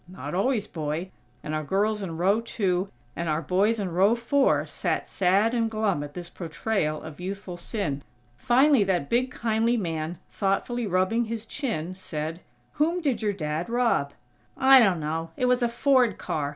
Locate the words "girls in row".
1.63-2.41